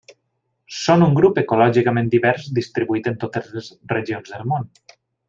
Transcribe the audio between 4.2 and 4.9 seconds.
del món.